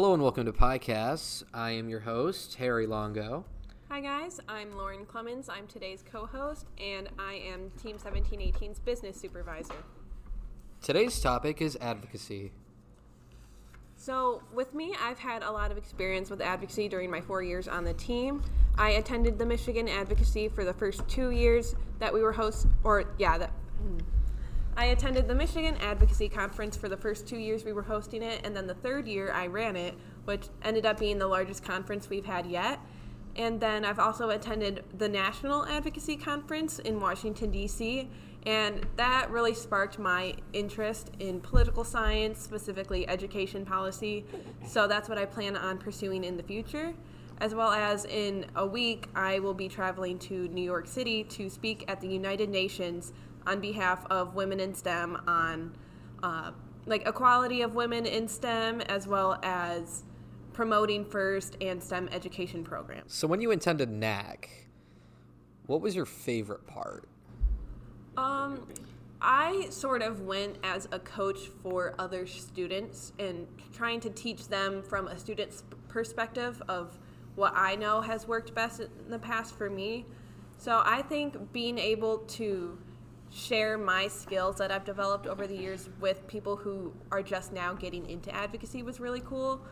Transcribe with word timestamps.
Hello 0.00 0.14
and 0.14 0.22
welcome 0.22 0.46
to 0.46 0.52
Podcasts. 0.52 1.42
I 1.52 1.72
am 1.72 1.90
your 1.90 2.00
host, 2.00 2.54
Harry 2.54 2.86
Longo. 2.86 3.44
Hi 3.90 4.00
guys, 4.00 4.40
I'm 4.48 4.74
Lauren 4.74 5.04
Clemens. 5.04 5.50
I'm 5.50 5.66
today's 5.66 6.02
co-host, 6.10 6.68
and 6.78 7.10
I 7.18 7.34
am 7.34 7.70
Team 7.82 7.98
1718's 7.98 8.78
business 8.78 9.20
supervisor. 9.20 9.74
Today's 10.80 11.20
topic 11.20 11.60
is 11.60 11.76
advocacy. 11.82 12.50
So, 13.94 14.42
with 14.54 14.72
me, 14.72 14.96
I've 14.98 15.18
had 15.18 15.42
a 15.42 15.50
lot 15.50 15.70
of 15.70 15.76
experience 15.76 16.30
with 16.30 16.40
advocacy 16.40 16.88
during 16.88 17.10
my 17.10 17.20
four 17.20 17.42
years 17.42 17.68
on 17.68 17.84
the 17.84 17.92
team. 17.92 18.42
I 18.78 18.92
attended 18.92 19.38
the 19.38 19.44
Michigan 19.44 19.86
Advocacy 19.86 20.48
for 20.48 20.64
the 20.64 20.72
first 20.72 21.06
two 21.08 21.28
years 21.28 21.74
that 21.98 22.14
we 22.14 22.22
were 22.22 22.32
host, 22.32 22.66
or 22.84 23.04
yeah, 23.18 23.36
that. 23.36 23.50
Hmm. 23.82 23.98
I 24.80 24.86
attended 24.86 25.28
the 25.28 25.34
Michigan 25.34 25.76
Advocacy 25.82 26.30
Conference 26.30 26.74
for 26.74 26.88
the 26.88 26.96
first 26.96 27.26
two 27.26 27.36
years 27.36 27.66
we 27.66 27.74
were 27.74 27.82
hosting 27.82 28.22
it, 28.22 28.40
and 28.44 28.56
then 28.56 28.66
the 28.66 28.72
third 28.72 29.06
year 29.06 29.30
I 29.30 29.46
ran 29.46 29.76
it, 29.76 29.92
which 30.24 30.46
ended 30.62 30.86
up 30.86 30.98
being 30.98 31.18
the 31.18 31.26
largest 31.26 31.62
conference 31.62 32.08
we've 32.08 32.24
had 32.24 32.46
yet. 32.46 32.80
And 33.36 33.60
then 33.60 33.84
I've 33.84 33.98
also 33.98 34.30
attended 34.30 34.82
the 34.96 35.06
National 35.06 35.66
Advocacy 35.66 36.16
Conference 36.16 36.78
in 36.78 36.98
Washington, 36.98 37.50
D.C., 37.50 38.08
and 38.46 38.86
that 38.96 39.30
really 39.30 39.52
sparked 39.52 39.98
my 39.98 40.34
interest 40.54 41.10
in 41.18 41.42
political 41.42 41.84
science, 41.84 42.40
specifically 42.40 43.06
education 43.06 43.66
policy. 43.66 44.24
So 44.66 44.88
that's 44.88 45.10
what 45.10 45.18
I 45.18 45.26
plan 45.26 45.58
on 45.58 45.76
pursuing 45.76 46.24
in 46.24 46.38
the 46.38 46.42
future. 46.42 46.94
As 47.36 47.54
well 47.54 47.70
as 47.70 48.06
in 48.06 48.46
a 48.56 48.66
week, 48.66 49.08
I 49.14 49.40
will 49.40 49.54
be 49.54 49.68
traveling 49.68 50.18
to 50.20 50.48
New 50.48 50.64
York 50.64 50.86
City 50.86 51.24
to 51.24 51.50
speak 51.50 51.84
at 51.86 52.00
the 52.00 52.08
United 52.08 52.48
Nations 52.48 53.12
on 53.46 53.60
behalf 53.60 54.06
of 54.10 54.34
women 54.34 54.60
in 54.60 54.74
STEM 54.74 55.22
on 55.26 55.76
uh, 56.22 56.52
like 56.86 57.06
equality 57.06 57.62
of 57.62 57.74
women 57.74 58.06
in 58.06 58.28
STEM 58.28 58.80
as 58.82 59.06
well 59.06 59.38
as 59.42 60.04
promoting 60.52 61.04
FIRST 61.04 61.56
and 61.60 61.82
STEM 61.82 62.08
education 62.12 62.64
programs. 62.64 63.12
So, 63.12 63.26
when 63.26 63.40
you 63.40 63.50
attended 63.50 63.88
NAC, 63.88 64.68
what 65.66 65.80
was 65.80 65.94
your 65.94 66.06
favorite 66.06 66.66
part? 66.66 67.08
Um, 68.16 68.66
I 69.22 69.68
sort 69.70 70.02
of 70.02 70.22
went 70.22 70.56
as 70.62 70.88
a 70.92 70.98
coach 70.98 71.38
for 71.62 71.94
other 71.98 72.26
students 72.26 73.12
and 73.18 73.46
trying 73.72 74.00
to 74.00 74.10
teach 74.10 74.48
them 74.48 74.82
from 74.82 75.08
a 75.08 75.18
student's 75.18 75.64
perspective 75.88 76.62
of 76.68 76.98
what 77.34 77.52
I 77.54 77.76
know 77.76 78.00
has 78.00 78.26
worked 78.26 78.54
best 78.54 78.80
in 78.80 78.88
the 79.08 79.18
past 79.18 79.54
for 79.56 79.70
me. 79.70 80.06
So 80.56 80.82
I 80.84 81.02
think 81.02 81.52
being 81.52 81.78
able 81.78 82.18
to 82.18 82.78
share 83.30 83.78
my 83.78 84.08
skills 84.08 84.56
that 84.56 84.72
I've 84.72 84.84
developed 84.84 85.26
over 85.26 85.46
the 85.46 85.56
years 85.56 85.88
with 86.00 86.26
people 86.26 86.56
who 86.56 86.92
are 87.12 87.22
just 87.22 87.52
now 87.52 87.72
getting 87.72 88.08
into 88.10 88.34
advocacy 88.34 88.82
was 88.82 88.98
really 88.98 89.20
cool. 89.20 89.64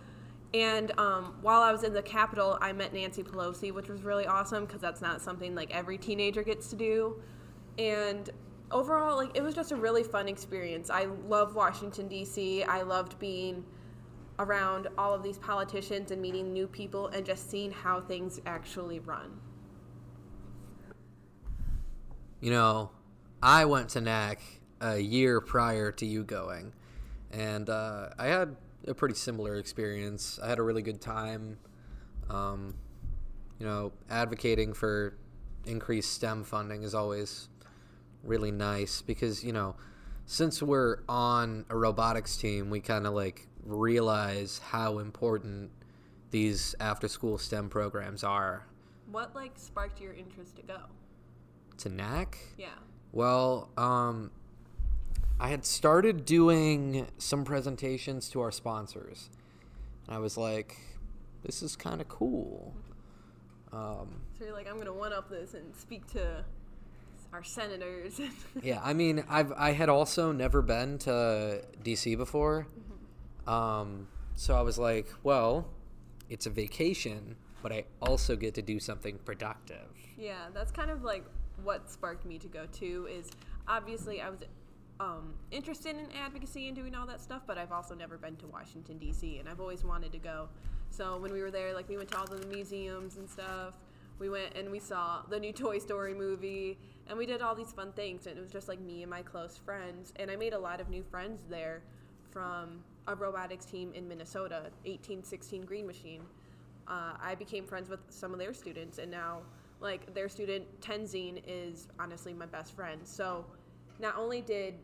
And 0.54 0.98
um, 0.98 1.36
while 1.42 1.60
I 1.60 1.72
was 1.72 1.82
in 1.82 1.92
the 1.92 2.02
Capitol, 2.02 2.56
I 2.62 2.72
met 2.72 2.94
Nancy 2.94 3.22
Pelosi, 3.22 3.72
which 3.72 3.88
was 3.88 4.02
really 4.02 4.26
awesome 4.26 4.64
because 4.64 4.80
that's 4.80 5.02
not 5.02 5.20
something 5.20 5.54
like 5.54 5.74
every 5.74 5.98
teenager 5.98 6.42
gets 6.42 6.70
to 6.70 6.76
do. 6.76 7.20
And 7.78 8.30
overall, 8.70 9.16
like 9.16 9.36
it 9.36 9.42
was 9.42 9.54
just 9.54 9.72
a 9.72 9.76
really 9.76 10.02
fun 10.02 10.28
experience. 10.28 10.88
I 10.88 11.06
love 11.26 11.54
Washington 11.54 12.08
D.C. 12.08 12.62
I 12.62 12.82
loved 12.82 13.18
being 13.18 13.64
around 14.38 14.86
all 14.96 15.12
of 15.12 15.22
these 15.22 15.38
politicians 15.38 16.12
and 16.12 16.22
meeting 16.22 16.52
new 16.52 16.68
people 16.68 17.08
and 17.08 17.26
just 17.26 17.50
seeing 17.50 17.72
how 17.72 18.00
things 18.00 18.40
actually 18.46 19.00
run. 19.00 19.40
You 22.40 22.52
know, 22.52 22.90
I 23.42 23.64
went 23.64 23.90
to 23.90 24.00
NAC 24.00 24.40
a 24.80 24.98
year 24.98 25.40
prior 25.40 25.92
to 25.92 26.06
you 26.06 26.24
going, 26.24 26.72
and 27.30 27.68
uh, 27.70 28.08
I 28.18 28.26
had 28.26 28.56
a 28.86 28.94
pretty 28.94 29.14
similar 29.14 29.56
experience. 29.56 30.38
I 30.42 30.48
had 30.48 30.58
a 30.58 30.62
really 30.62 30.82
good 30.82 31.00
time. 31.00 31.58
Um, 32.28 32.74
you 33.58 33.66
know, 33.66 33.92
advocating 34.10 34.72
for 34.72 35.16
increased 35.66 36.12
STEM 36.12 36.44
funding 36.44 36.82
is 36.82 36.94
always 36.94 37.48
really 38.22 38.50
nice 38.50 39.02
because, 39.02 39.44
you 39.44 39.52
know, 39.52 39.76
since 40.26 40.62
we're 40.62 40.98
on 41.08 41.64
a 41.70 41.76
robotics 41.76 42.36
team, 42.36 42.70
we 42.70 42.80
kind 42.80 43.06
of 43.06 43.14
like 43.14 43.48
realize 43.64 44.60
how 44.62 44.98
important 44.98 45.70
these 46.30 46.74
after 46.80 47.08
school 47.08 47.38
STEM 47.38 47.68
programs 47.68 48.22
are. 48.24 48.66
What 49.10 49.34
like 49.34 49.52
sparked 49.56 50.00
your 50.00 50.12
interest 50.12 50.56
to 50.56 50.62
go? 50.62 50.80
To 51.78 51.88
NAC? 51.88 52.38
Yeah. 52.58 52.68
Well, 53.12 53.70
um, 53.76 54.30
I 55.40 55.48
had 55.48 55.64
started 55.64 56.24
doing 56.24 57.06
some 57.18 57.44
presentations 57.44 58.28
to 58.30 58.40
our 58.40 58.50
sponsors. 58.50 59.30
And 60.06 60.16
I 60.16 60.18
was 60.18 60.36
like, 60.36 60.76
this 61.44 61.62
is 61.62 61.76
kind 61.76 62.00
of 62.00 62.08
cool. 62.08 62.74
Um, 63.72 64.22
So 64.38 64.44
you're 64.44 64.54
like, 64.54 64.68
I'm 64.68 64.78
gonna 64.78 64.92
one 64.92 65.12
up 65.12 65.28
this 65.28 65.54
and 65.54 65.74
speak 65.76 66.06
to 66.12 66.44
our 67.32 67.44
senators. 67.44 68.20
yeah, 68.62 68.80
I 68.82 68.94
mean, 68.94 69.24
I've 69.28 69.52
I 69.52 69.72
had 69.72 69.88
also 69.88 70.32
never 70.32 70.62
been 70.62 70.98
to 70.98 71.62
DC 71.84 72.16
before, 72.16 72.66
um, 73.46 74.08
so 74.34 74.56
I 74.56 74.62
was 74.62 74.78
like, 74.78 75.08
well, 75.22 75.68
it's 76.30 76.46
a 76.46 76.50
vacation, 76.50 77.36
but 77.62 77.72
I 77.72 77.84
also 78.00 78.34
get 78.36 78.54
to 78.54 78.62
do 78.62 78.80
something 78.80 79.18
productive. 79.24 79.88
Yeah, 80.16 80.46
that's 80.54 80.72
kind 80.72 80.90
of 80.90 81.02
like 81.04 81.24
what 81.62 81.90
sparked 81.90 82.24
me 82.24 82.38
to 82.38 82.48
go 82.48 82.66
to 82.72 83.08
Is 83.10 83.30
obviously 83.66 84.20
I 84.20 84.30
was 84.30 84.40
um, 85.00 85.34
interested 85.50 85.96
in 85.96 86.06
advocacy 86.12 86.66
and 86.66 86.76
doing 86.76 86.94
all 86.94 87.06
that 87.06 87.20
stuff, 87.20 87.42
but 87.46 87.56
I've 87.56 87.72
also 87.72 87.94
never 87.94 88.18
been 88.18 88.36
to 88.36 88.46
Washington 88.46 88.98
D.C. 88.98 89.38
and 89.38 89.48
I've 89.48 89.60
always 89.60 89.84
wanted 89.84 90.12
to 90.12 90.18
go. 90.18 90.48
So 90.90 91.18
when 91.18 91.32
we 91.32 91.42
were 91.42 91.50
there, 91.50 91.74
like 91.74 91.88
we 91.88 91.96
went 91.96 92.10
to 92.10 92.18
all 92.18 92.26
the 92.26 92.44
museums 92.46 93.16
and 93.16 93.28
stuff. 93.28 93.74
We 94.18 94.28
went 94.28 94.56
and 94.56 94.70
we 94.70 94.80
saw 94.80 95.22
the 95.28 95.38
new 95.38 95.52
Toy 95.64 95.78
Story 95.78 96.14
movie, 96.14 96.78
and 97.06 97.16
we 97.16 97.26
did 97.26 97.40
all 97.40 97.54
these 97.54 97.72
fun 97.72 97.92
things. 97.92 98.26
And 98.26 98.36
it 98.36 98.40
was 98.40 98.50
just 98.50 98.68
like 98.68 98.80
me 98.80 99.02
and 99.02 99.10
my 99.10 99.22
close 99.22 99.56
friends, 99.56 100.12
and 100.16 100.30
I 100.30 100.36
made 100.36 100.52
a 100.52 100.58
lot 100.58 100.80
of 100.80 100.88
new 100.88 101.04
friends 101.04 101.42
there 101.48 101.82
from 102.30 102.82
a 103.06 103.14
robotics 103.14 103.64
team 103.64 103.92
in 103.94 104.06
Minnesota, 104.06 104.70
1816 104.84 105.62
Green 105.62 105.86
Machine. 105.86 106.22
Uh, 106.86 107.12
I 107.22 107.34
became 107.34 107.64
friends 107.64 107.88
with 107.88 108.00
some 108.08 108.32
of 108.32 108.38
their 108.38 108.52
students, 108.52 108.98
and 108.98 109.10
now 109.10 109.42
like 109.80 110.12
their 110.14 110.28
student 110.28 110.80
Tenzin 110.80 111.42
is 111.46 111.88
honestly 111.98 112.32
my 112.34 112.46
best 112.46 112.74
friend. 112.74 113.00
So 113.04 113.44
not 113.98 114.16
only 114.16 114.40
did 114.40 114.74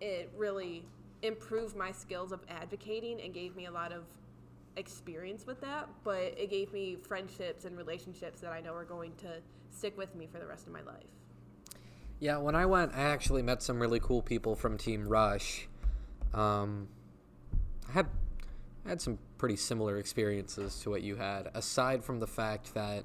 it 0.00 0.30
really 0.36 0.84
improve 1.22 1.76
my 1.76 1.92
skills 1.92 2.32
of 2.32 2.40
advocating 2.48 3.20
and 3.20 3.34
gave 3.34 3.54
me 3.54 3.66
a 3.66 3.70
lot 3.70 3.92
of 3.92 4.04
experience 4.76 5.46
with 5.46 5.60
that, 5.60 5.88
but 6.04 6.34
it 6.36 6.50
gave 6.50 6.72
me 6.72 6.96
friendships 6.96 7.64
and 7.64 7.76
relationships 7.76 8.40
that 8.40 8.52
I 8.52 8.60
know 8.60 8.74
are 8.74 8.84
going 8.84 9.12
to 9.16 9.28
stick 9.70 9.96
with 9.98 10.14
me 10.14 10.26
for 10.26 10.38
the 10.38 10.46
rest 10.46 10.66
of 10.66 10.72
my 10.72 10.82
life. 10.82 11.04
Yeah, 12.18 12.38
when 12.38 12.54
I 12.54 12.66
went, 12.66 12.92
I 12.94 13.00
actually 13.00 13.42
met 13.42 13.62
some 13.62 13.80
really 13.80 14.00
cool 14.00 14.22
people 14.22 14.54
from 14.54 14.76
Team 14.76 15.08
Rush. 15.08 15.68
Um, 16.34 16.88
I 17.88 17.92
had 17.92 18.06
I 18.84 18.90
had 18.90 19.00
some 19.00 19.18
pretty 19.36 19.56
similar 19.56 19.98
experiences 19.98 20.78
to 20.80 20.90
what 20.90 21.02
you 21.02 21.16
had, 21.16 21.50
aside 21.54 22.04
from 22.04 22.18
the 22.18 22.26
fact 22.26 22.74
that 22.74 23.04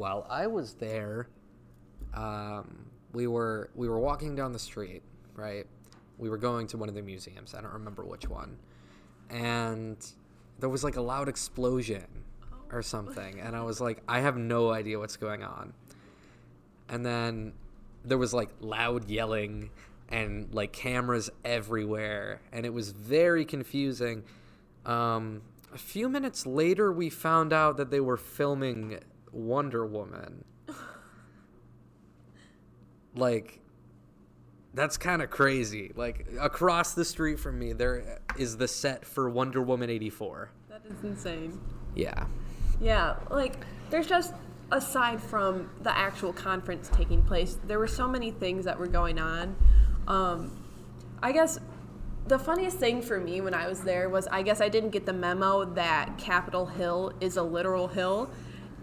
while 0.00 0.26
I 0.30 0.46
was 0.46 0.72
there, 0.72 1.28
um, 2.14 2.86
we 3.12 3.26
were 3.26 3.68
we 3.74 3.86
were 3.86 3.98
walking 3.98 4.34
down 4.34 4.52
the 4.52 4.58
street, 4.58 5.02
right? 5.34 5.66
We 6.16 6.30
were 6.30 6.38
going 6.38 6.66
to 6.68 6.78
one 6.78 6.88
of 6.88 6.94
the 6.94 7.02
museums. 7.02 7.54
I 7.54 7.60
don't 7.60 7.74
remember 7.74 8.02
which 8.06 8.26
one, 8.26 8.56
and 9.28 9.98
there 10.58 10.70
was 10.70 10.82
like 10.82 10.96
a 10.96 11.02
loud 11.02 11.28
explosion 11.28 12.06
or 12.72 12.80
something, 12.80 13.40
and 13.40 13.54
I 13.54 13.60
was 13.60 13.78
like, 13.78 14.02
I 14.08 14.20
have 14.20 14.38
no 14.38 14.70
idea 14.70 14.98
what's 14.98 15.18
going 15.18 15.42
on. 15.42 15.74
And 16.88 17.04
then 17.04 17.52
there 18.02 18.18
was 18.18 18.32
like 18.32 18.48
loud 18.60 19.10
yelling 19.10 19.68
and 20.08 20.52
like 20.54 20.72
cameras 20.72 21.28
everywhere, 21.44 22.40
and 22.52 22.64
it 22.64 22.72
was 22.72 22.92
very 22.92 23.44
confusing. 23.44 24.24
Um, 24.86 25.42
a 25.74 25.78
few 25.78 26.08
minutes 26.08 26.46
later, 26.46 26.90
we 26.90 27.10
found 27.10 27.52
out 27.52 27.76
that 27.76 27.90
they 27.90 28.00
were 28.00 28.16
filming 28.16 28.98
Wonder 29.32 29.86
Woman. 29.86 30.44
like, 33.14 33.60
that's 34.74 34.96
kind 34.96 35.22
of 35.22 35.30
crazy. 35.30 35.92
Like, 35.94 36.26
across 36.40 36.94
the 36.94 37.04
street 37.04 37.38
from 37.38 37.58
me, 37.58 37.72
there 37.72 38.20
is 38.38 38.56
the 38.56 38.68
set 38.68 39.04
for 39.04 39.28
Wonder 39.28 39.62
Woman 39.62 39.90
84. 39.90 40.50
That 40.68 40.82
is 40.86 41.02
insane. 41.04 41.60
Yeah. 41.94 42.26
Yeah, 42.80 43.16
like 43.28 43.56
there's 43.90 44.06
just 44.06 44.32
aside 44.72 45.20
from 45.20 45.70
the 45.82 45.96
actual 45.96 46.32
conference 46.32 46.90
taking 46.92 47.22
place, 47.22 47.58
there 47.66 47.78
were 47.78 47.88
so 47.88 48.08
many 48.08 48.30
things 48.30 48.64
that 48.64 48.78
were 48.78 48.86
going 48.86 49.18
on. 49.18 49.56
Um, 50.06 50.56
I 51.22 51.32
guess 51.32 51.58
the 52.26 52.38
funniest 52.38 52.78
thing 52.78 53.02
for 53.02 53.18
me 53.18 53.40
when 53.40 53.54
I 53.54 53.68
was 53.68 53.80
there 53.80 54.08
was 54.08 54.26
I 54.28 54.42
guess 54.42 54.60
I 54.60 54.68
didn't 54.68 54.90
get 54.90 55.06
the 55.06 55.12
memo 55.12 55.64
that 55.74 56.16
Capitol 56.18 56.66
Hill 56.66 57.12
is 57.20 57.36
a 57.36 57.42
literal 57.42 57.88
hill. 57.88 58.30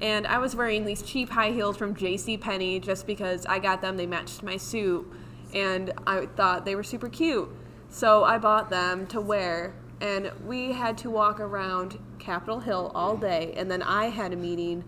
And 0.01 0.27
I 0.27 0.37
was 0.37 0.55
wearing 0.55 0.85
these 0.85 1.01
cheap 1.01 1.29
high 1.29 1.51
heels 1.51 1.77
from 1.77 1.95
J.C. 1.95 2.37
Penney 2.37 2.79
just 2.79 3.07
because 3.07 3.45
I 3.45 3.59
got 3.59 3.81
them. 3.81 3.97
They 3.97 4.05
matched 4.05 4.43
my 4.43 4.57
suit, 4.57 5.11
and 5.53 5.91
I 6.05 6.27
thought 6.27 6.65
they 6.65 6.75
were 6.75 6.83
super 6.83 7.09
cute. 7.09 7.49
So 7.89 8.23
I 8.23 8.37
bought 8.37 8.69
them 8.69 9.07
to 9.07 9.21
wear 9.21 9.73
and 10.01 10.31
we 10.45 10.73
had 10.73 10.97
to 10.99 11.09
walk 11.09 11.39
around 11.39 11.97
Capitol 12.19 12.59
Hill 12.59 12.91
all 12.93 13.17
day, 13.17 13.53
and 13.57 13.69
then 13.69 13.81
I 13.81 14.09
had 14.09 14.33
a 14.33 14.35
meeting 14.35 14.83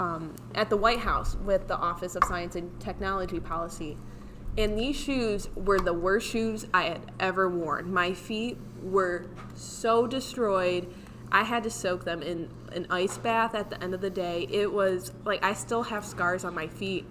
um, 0.00 0.34
at 0.54 0.68
the 0.68 0.76
White 0.76 0.98
House 0.98 1.36
with 1.36 1.68
the 1.68 1.76
Office 1.76 2.16
of 2.16 2.24
Science 2.24 2.56
and 2.56 2.80
Technology 2.80 3.38
Policy. 3.38 3.96
And 4.58 4.76
these 4.76 4.96
shoes 4.96 5.48
were 5.54 5.78
the 5.78 5.94
worst 5.94 6.28
shoes 6.28 6.66
I 6.74 6.84
had 6.84 7.12
ever 7.20 7.48
worn. 7.48 7.92
My 7.92 8.12
feet 8.12 8.58
were 8.82 9.26
so 9.54 10.06
destroyed. 10.06 10.92
I 11.30 11.44
had 11.44 11.62
to 11.62 11.70
soak 11.70 12.04
them 12.04 12.22
in 12.22 12.50
an 12.74 12.86
ice 12.90 13.18
bath 13.18 13.54
at 13.54 13.70
the 13.70 13.82
end 13.82 13.94
of 13.94 14.00
the 14.00 14.10
day. 14.10 14.46
It 14.50 14.72
was 14.72 15.12
like 15.24 15.44
I 15.44 15.54
still 15.54 15.82
have 15.84 16.04
scars 16.04 16.44
on 16.44 16.54
my 16.54 16.66
feet, 16.66 17.04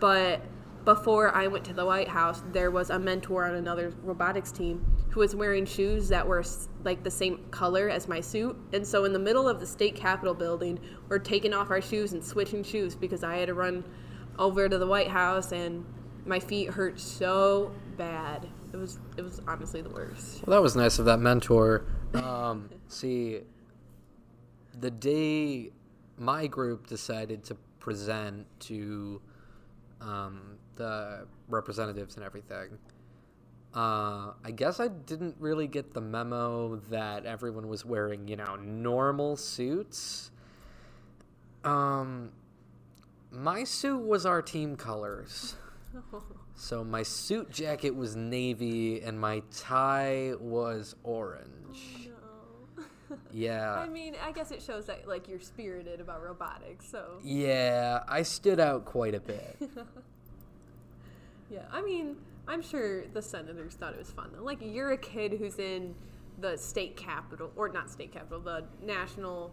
but 0.00 0.42
before 0.84 1.34
I 1.34 1.46
went 1.46 1.64
to 1.66 1.72
the 1.72 1.86
White 1.86 2.08
House, 2.08 2.42
there 2.52 2.70
was 2.70 2.90
a 2.90 2.98
mentor 2.98 3.44
on 3.46 3.54
another 3.54 3.92
robotics 4.02 4.50
team 4.50 4.84
who 5.10 5.20
was 5.20 5.34
wearing 5.34 5.64
shoes 5.64 6.08
that 6.08 6.26
were 6.26 6.44
like 6.84 7.02
the 7.04 7.10
same 7.10 7.38
color 7.50 7.88
as 7.88 8.08
my 8.08 8.20
suit. 8.20 8.56
And 8.72 8.86
so 8.86 9.04
in 9.04 9.12
the 9.12 9.18
middle 9.18 9.48
of 9.48 9.60
the 9.60 9.66
state 9.66 9.94
capitol 9.94 10.34
building, 10.34 10.80
we're 11.08 11.18
taking 11.18 11.52
off 11.54 11.70
our 11.70 11.80
shoes 11.80 12.12
and 12.12 12.24
switching 12.24 12.64
shoes 12.64 12.94
because 12.94 13.22
I 13.22 13.36
had 13.36 13.46
to 13.46 13.54
run 13.54 13.84
over 14.38 14.68
to 14.68 14.78
the 14.78 14.86
White 14.86 15.08
House 15.08 15.52
and 15.52 15.84
my 16.24 16.40
feet 16.40 16.70
hurt 16.70 16.98
so 16.98 17.72
bad. 17.96 18.48
It 18.72 18.76
was 18.76 18.98
it 19.16 19.22
was 19.22 19.40
honestly 19.46 19.82
the 19.82 19.90
worst. 19.90 20.46
Well, 20.46 20.56
that 20.56 20.62
was 20.62 20.74
nice 20.74 20.98
of 20.98 21.04
that 21.04 21.18
mentor. 21.18 21.84
Um, 22.14 22.70
see, 22.88 23.40
the 24.80 24.90
day 24.90 25.70
my 26.18 26.46
group 26.46 26.86
decided 26.86 27.44
to 27.44 27.56
present 27.80 28.46
to 28.60 29.20
um, 30.00 30.58
the 30.76 31.26
representatives 31.48 32.16
and 32.16 32.24
everything, 32.24 32.78
uh, 33.74 34.32
I 34.44 34.50
guess 34.54 34.80
I 34.80 34.88
didn't 34.88 35.36
really 35.38 35.66
get 35.66 35.94
the 35.94 36.00
memo 36.00 36.76
that 36.90 37.24
everyone 37.24 37.68
was 37.68 37.84
wearing, 37.84 38.28
you 38.28 38.36
know, 38.36 38.56
normal 38.56 39.36
suits. 39.36 40.30
Um, 41.64 42.32
my 43.30 43.64
suit 43.64 44.04
was 44.04 44.26
our 44.26 44.42
team 44.42 44.76
colors. 44.76 45.56
So 46.54 46.84
my 46.84 47.02
suit 47.02 47.50
jacket 47.50 47.90
was 47.90 48.14
navy 48.14 49.02
and 49.02 49.18
my 49.18 49.42
tie 49.50 50.34
was 50.38 50.94
orange. 51.02 52.10
Yeah. 53.32 53.74
I 53.74 53.88
mean, 53.88 54.14
I 54.22 54.32
guess 54.32 54.50
it 54.50 54.62
shows 54.62 54.86
that 54.86 55.08
like 55.08 55.28
you're 55.28 55.40
spirited 55.40 56.00
about 56.00 56.22
robotics. 56.22 56.90
So 56.90 57.18
Yeah, 57.22 58.02
I 58.08 58.22
stood 58.22 58.60
out 58.60 58.84
quite 58.84 59.14
a 59.14 59.20
bit. 59.20 59.56
yeah, 61.50 61.64
I 61.72 61.82
mean, 61.82 62.16
I'm 62.48 62.62
sure 62.62 63.06
the 63.08 63.22
senators 63.22 63.74
thought 63.74 63.92
it 63.92 63.98
was 63.98 64.10
fun 64.10 64.30
though. 64.34 64.42
Like 64.42 64.58
you're 64.60 64.92
a 64.92 64.98
kid 64.98 65.32
who's 65.32 65.58
in 65.58 65.94
the 66.38 66.56
state 66.56 66.96
capitol, 66.96 67.52
or 67.56 67.68
not 67.68 67.90
state 67.90 68.12
capitol, 68.12 68.40
the 68.40 68.64
national 68.84 69.52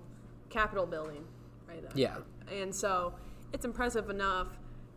capitol 0.50 0.86
building, 0.86 1.24
right? 1.68 1.82
there. 1.82 1.92
Yeah. 1.94 2.18
And 2.52 2.74
so 2.74 3.14
it's 3.54 3.66
impressive 3.66 4.10
enough. 4.10 4.48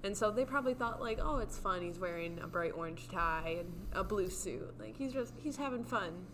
And 0.04 0.16
so 0.16 0.30
they 0.30 0.44
probably 0.44 0.74
thought 0.74 1.00
like, 1.00 1.20
oh, 1.22 1.38
it's 1.38 1.58
fun. 1.58 1.82
He's 1.82 1.98
wearing 1.98 2.40
a 2.42 2.46
bright 2.48 2.72
orange 2.74 3.08
tie 3.08 3.58
and 3.60 3.72
a 3.92 4.02
blue 4.02 4.28
suit. 4.28 4.74
Like 4.80 4.96
he's 4.96 5.12
just 5.12 5.34
he's 5.38 5.56
having 5.56 5.84
fun. 5.84 6.26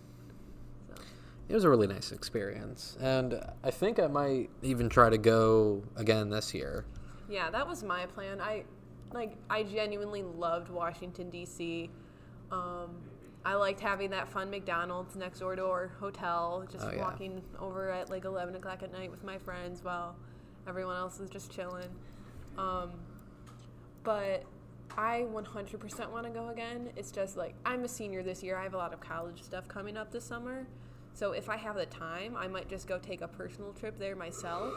It 1.49 1.55
was 1.55 1.65
a 1.65 1.71
really 1.71 1.87
nice 1.87 2.13
experience. 2.13 2.97
And 3.01 3.41
I 3.65 3.71
think 3.71 3.99
I 3.99 4.07
might 4.07 4.51
even 4.63 4.89
try 4.89 5.09
to 5.11 5.19
go 5.19 5.83
again 5.97 6.29
this 6.31 6.53
year. 6.55 6.85
yeah, 7.29 7.51
that 7.51 7.67
was 7.67 7.83
my 7.83 8.07
plan. 8.07 8.41
I 8.41 8.65
like 9.13 9.37
I 9.49 9.63
genuinely 9.63 10.23
loved 10.23 10.69
Washington 10.69 11.31
D.C. 11.31 11.91
Um, 12.53 12.97
I 13.45 13.55
liked 13.55 13.81
having 13.81 14.11
that 14.11 14.29
fun 14.29 14.51
McDonald's 14.51 15.17
next 15.17 15.39
door 15.39 15.57
to 15.57 15.65
our 15.65 15.89
hotel, 16.01 16.67
just 16.71 16.85
Oh, 16.85 16.91
yeah. 16.93 17.01
walking 17.01 17.41
over 17.59 17.91
at 17.91 18.11
like 18.11 18.25
11 18.27 18.55
o'clock 18.57 18.83
at 18.83 18.93
night 18.93 19.11
with 19.11 19.25
my 19.25 19.39
friends 19.39 19.83
while 19.83 20.17
everyone 20.67 20.97
else 20.97 21.21
is 21.21 21.31
just 21.31 21.51
chilling. 21.51 21.89
Um, 22.59 22.91
but 24.03 24.45
I 24.97 25.27
100% 25.33 26.11
want 26.11 26.27
to 26.27 26.31
go 26.33 26.49
again. 26.49 26.91
It's 26.97 27.11
just 27.11 27.37
like 27.37 27.55
I'm 27.65 27.85
a 27.85 27.89
senior 27.89 28.23
this 28.23 28.43
year. 28.43 28.57
I 28.59 28.63
have 28.65 28.75
a 28.75 28.79
lot 28.79 28.93
of 28.93 29.01
college 29.01 29.43
stuff 29.43 29.69
coming 29.69 29.97
up 29.97 30.11
this 30.11 30.25
summer. 30.25 30.67
So 31.19 31.33
if 31.33 31.49
I 31.49 31.57
have 31.57 31.75
the 31.75 31.87
time, 31.87 32.37
I 32.37 32.47
might 32.47 32.69
just 32.69 32.87
go 32.87 32.97
take 32.97 33.23
a 33.23 33.27
personal 33.27 33.73
trip 33.73 33.99
there 33.99 34.15
myself. 34.15 34.73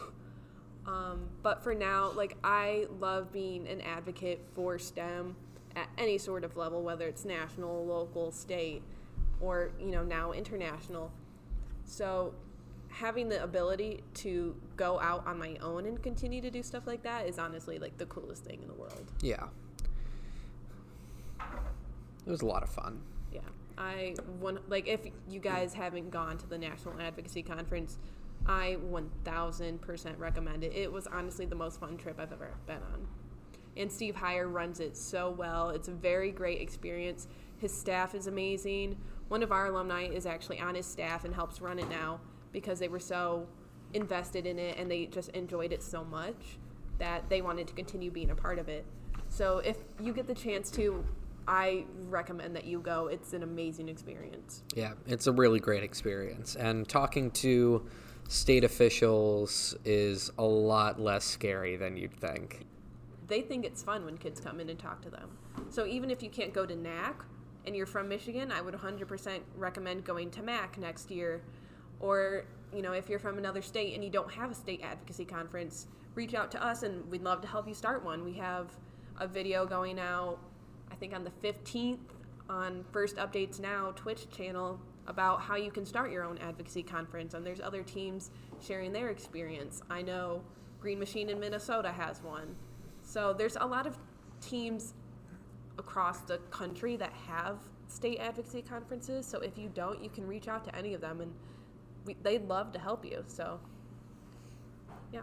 Um, 0.88 1.29
but 1.43 1.63
for 1.63 1.75
now, 1.75 2.13
like 2.13 2.35
I 2.43 2.88
love 2.99 3.31
being 3.31 3.67
an 3.67 3.79
advocate 3.81 4.43
for 4.55 4.79
STEM 4.79 5.35
at 5.75 5.88
any 5.99 6.17
sort 6.17 6.43
of 6.43 6.57
level, 6.57 6.81
whether 6.81 7.07
it's 7.07 7.25
national, 7.25 7.85
local, 7.85 8.31
state, 8.31 8.81
or 9.39 9.69
you 9.79 9.91
know 9.91 10.03
now 10.03 10.31
international. 10.31 11.11
So 11.85 12.33
having 12.89 13.29
the 13.29 13.43
ability 13.43 14.01
to 14.15 14.55
go 14.77 14.99
out 14.99 15.27
on 15.27 15.38
my 15.38 15.57
own 15.61 15.85
and 15.85 16.01
continue 16.01 16.41
to 16.41 16.49
do 16.49 16.63
stuff 16.63 16.88
like 16.88 17.03
that 17.03 17.27
is 17.27 17.38
honestly 17.38 17.77
like 17.77 17.99
the 17.99 18.07
coolest 18.07 18.45
thing 18.45 18.63
in 18.63 18.67
the 18.67 18.73
world. 18.73 19.11
Yeah. 19.21 19.43
It 21.39 22.31
was 22.31 22.41
a 22.41 22.47
lot 22.47 22.63
of 22.63 22.69
fun. 22.69 22.99
Yeah, 23.31 23.41
I 23.77 24.15
want 24.39 24.69
like 24.69 24.88
if 24.88 25.01
you 25.29 25.39
guys 25.39 25.73
haven't 25.73 26.12
gone 26.12 26.38
to 26.38 26.47
the 26.47 26.57
National 26.57 27.00
Advocacy 27.00 27.44
Conference, 27.44 27.97
I 28.45 28.77
1000% 28.89 30.19
recommend 30.19 30.63
it. 30.63 30.73
It 30.73 30.91
was 30.91 31.07
honestly 31.07 31.45
the 31.45 31.56
most 31.56 31.79
fun 31.79 31.97
trip 31.97 32.19
I've 32.19 32.31
ever 32.31 32.56
been 32.65 32.77
on. 32.77 33.07
And 33.77 33.91
Steve 33.91 34.15
Heyer 34.15 34.51
runs 34.51 34.79
it 34.79 34.97
so 34.97 35.29
well. 35.29 35.69
It's 35.69 35.88
a 35.88 35.94
very 35.94 36.31
great 36.31 36.62
experience. 36.62 37.27
His 37.57 37.71
staff 37.71 38.15
is 38.15 38.27
amazing. 38.27 38.97
One 39.29 39.44
of 39.44 39.51
our 39.51 39.68
alumni 39.68 40.07
is 40.07 40.25
actually 40.25 40.59
on 40.59 40.75
his 40.75 40.85
staff 40.85 41.24
and 41.24 41.33
helps 41.33 41.62
run 41.62 41.79
it 41.79 41.89
now 41.89 42.19
because 42.51 42.79
they 42.79 42.89
were 42.89 43.00
so 43.00 43.47
invested 43.94 44.45
in 44.45 44.59
it 44.59 44.77
and 44.77 44.89
they 44.89 45.06
just 45.06 45.29
enjoyed 45.29 45.71
it 45.71 45.83
so 45.83 46.03
much 46.03 46.57
that 46.97 47.29
they 47.29 47.41
wanted 47.41 47.67
to 47.67 47.74
continue 47.74 48.12
being 48.12 48.31
a 48.31 48.35
part 48.35 48.59
of 48.59 48.67
it. 48.67 48.85
So 49.29 49.59
if 49.59 49.77
you 50.01 50.12
get 50.13 50.27
the 50.27 50.35
chance 50.35 50.69
to, 50.71 51.06
I 51.47 51.85
recommend 52.09 52.55
that 52.55 52.65
you 52.65 52.79
go. 52.79 53.07
It's 53.07 53.33
an 53.33 53.43
amazing 53.43 53.89
experience. 53.89 54.63
Yeah, 54.75 54.93
it's 55.07 55.27
a 55.27 55.31
really 55.31 55.59
great 55.59 55.83
experience. 55.83 56.55
And 56.55 56.88
talking 56.88 57.31
to 57.31 57.85
state 58.27 58.63
officials 58.63 59.75
is 59.83 60.31
a 60.38 60.43
lot 60.43 60.99
less 60.99 61.25
scary 61.25 61.75
than 61.75 61.97
you'd 61.97 62.15
think. 62.15 62.65
They 63.27 63.41
think 63.41 63.65
it's 63.65 63.81
fun 63.81 64.05
when 64.05 64.17
kids 64.17 64.39
come 64.39 64.59
in 64.59 64.69
and 64.69 64.79
talk 64.79 65.01
to 65.01 65.09
them. 65.09 65.29
So 65.69 65.85
even 65.85 66.09
if 66.09 66.21
you 66.21 66.29
can't 66.29 66.53
go 66.53 66.65
to 66.65 66.75
NAC 66.75 67.25
and 67.65 67.75
you're 67.75 67.85
from 67.85 68.07
Michigan, 68.07 68.51
I 68.51 68.61
would 68.61 68.73
100% 68.73 69.39
recommend 69.57 70.03
going 70.03 70.31
to 70.31 70.41
MAC 70.41 70.77
next 70.77 71.12
year. 71.12 71.41
Or, 72.00 72.45
you 72.74 72.81
know, 72.81 72.93
if 72.93 73.10
you're 73.10 73.19
from 73.19 73.38
another 73.38 73.62
state 73.62 73.93
and 73.93 74.03
you 74.03 74.10
don't 74.10 74.31
have 74.31 74.51
a 74.51 74.55
state 74.55 74.81
advocacy 74.83 75.25
conference, 75.25 75.88
reach 76.15 76.33
out 76.33 76.51
to 76.51 76.63
us 76.63 76.83
and 76.83 77.10
we'd 77.10 77.24
love 77.24 77.41
to 77.41 77.48
help 77.48 77.67
you 77.67 77.74
start 77.74 78.03
one. 78.03 78.24
We 78.24 78.33
have 78.33 78.71
a 79.19 79.27
video 79.27 79.65
going 79.65 80.00
out, 80.00 80.39
think 81.01 81.15
on 81.15 81.24
the 81.24 81.31
15th 81.43 81.98
on 82.48 82.86
First 82.91 83.15
Updates 83.15 83.60
Now 83.60 83.91
Twitch 83.96 84.29
channel 84.29 84.79
about 85.08 85.41
how 85.41 85.55
you 85.55 85.72
can 85.72 85.84
start 85.84 86.12
your 86.12 86.24
own 86.24 86.38
advocacy 86.38 86.84
conference. 86.84 87.34
And 87.34 87.43
there's 87.43 87.60
other 87.60 87.81
teams 87.81 88.29
sharing 88.62 88.93
their 88.93 89.10
experience. 89.10 89.81
I 89.89 90.03
know 90.03 90.43
Green 90.79 91.00
Machine 91.00 91.31
in 91.31 91.39
Minnesota 91.39 91.91
has 91.91 92.22
one. 92.22 92.55
So 93.01 93.34
there's 93.34 93.55
a 93.55 93.65
lot 93.65 93.88
of 93.88 93.98
teams 94.41 94.93
across 95.79 96.20
the 96.20 96.38
country 96.51 96.98
that 96.98 97.13
have 97.27 97.58
state 97.88 98.20
advocacy 98.20 98.62
conferences. 98.62 99.25
So 99.25 99.39
if 99.39 99.58
you 99.58 99.72
don't, 99.74 100.03
you 100.03 100.10
can 100.12 100.27
reach 100.27 100.48
out 100.48 100.63
to 100.65 100.75
any 100.75 100.93
of 100.93 101.01
them, 101.01 101.22
and 101.22 101.34
we, 102.05 102.15
they'd 102.22 102.48
love 102.48 102.72
to 102.74 102.79
help 102.79 103.03
you. 103.03 103.24
So, 103.25 103.60
yeah. 105.12 105.22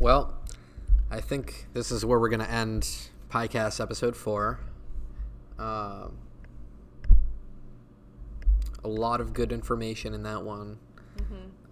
Well, 0.00 0.34
I 1.08 1.20
think 1.20 1.68
this 1.72 1.92
is 1.92 2.04
where 2.04 2.18
we're 2.18 2.30
going 2.30 2.40
to 2.40 2.50
end 2.50 2.88
podcast 3.30 3.80
episode 3.80 4.16
four. 4.16 4.58
Um, 5.58 6.18
a 8.84 8.88
lot 8.88 9.20
of 9.20 9.32
good 9.32 9.52
information 9.52 10.14
in 10.14 10.22
that 10.24 10.42
one. 10.42 10.78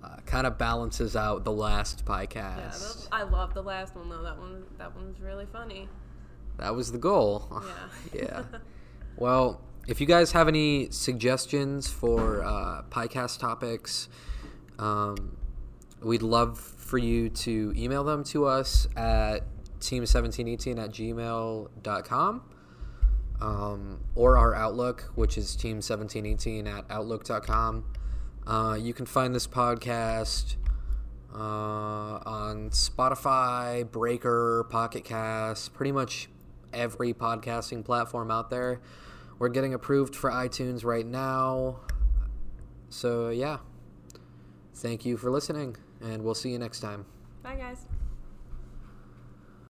Uh, 0.02 0.16
kind 0.24 0.46
of 0.46 0.56
balances 0.56 1.14
out 1.14 1.44
the 1.44 1.52
last 1.52 2.04
Yeah, 2.06 2.14
podcast. 2.24 3.02
that, 3.02 3.08
I 3.12 3.22
love 3.24 3.52
the 3.52 3.62
last 3.62 3.94
one 3.94 4.08
though. 4.08 4.22
That 4.22 4.38
one, 4.38 4.64
that 4.78 4.96
one's 4.96 5.20
really 5.20 5.44
funny. 5.52 5.88
That 6.56 6.74
was 6.74 6.90
the 6.92 6.98
goal. 6.98 7.62
Yeah. 8.14 8.22
yeah. 8.22 8.42
Well, 9.16 9.60
if 9.86 10.00
you 10.00 10.06
guys 10.06 10.32
have 10.32 10.48
any 10.48 10.88
suggestions 10.90 11.88
for 11.88 12.42
uh, 12.42 12.82
podcast 12.90 13.38
topics, 13.40 14.08
um, 14.78 15.36
we'd 16.02 16.22
love 16.22 16.58
for 16.58 16.96
you 16.96 17.28
to 17.28 17.74
email 17.76 18.02
them 18.04 18.24
to 18.24 18.46
us 18.46 18.88
at 18.96 19.40
team1718 19.80 20.78
at 20.78 20.90
gmail.com 20.90 22.42
um, 23.40 24.00
or 24.14 24.36
our 24.36 24.54
Outlook, 24.54 25.10
which 25.14 25.38
is 25.38 25.56
team1718 25.56 26.66
at 26.66 26.84
outlook.com. 26.90 27.84
Uh, 28.46 28.76
you 28.80 28.92
can 28.92 29.06
find 29.06 29.34
this 29.34 29.46
podcast 29.46 30.56
uh, 31.34 31.38
on 31.38 32.70
Spotify, 32.70 33.90
Breaker, 33.90 34.66
Pocket 34.70 35.04
Cast, 35.04 35.72
pretty 35.74 35.92
much 35.92 36.28
every 36.72 37.12
podcasting 37.12 37.84
platform 37.84 38.30
out 38.30 38.50
there. 38.50 38.80
We're 39.38 39.48
getting 39.48 39.72
approved 39.72 40.14
for 40.14 40.30
iTunes 40.30 40.84
right 40.84 41.06
now. 41.06 41.80
so 42.88 43.30
yeah, 43.30 43.58
thank 44.74 45.04
you 45.06 45.16
for 45.16 45.30
listening, 45.30 45.76
and 46.00 46.22
we'll 46.22 46.34
see 46.34 46.50
you 46.50 46.58
next 46.58 46.80
time. 46.80 47.06
Bye, 47.42 47.56
guys. 47.56 47.99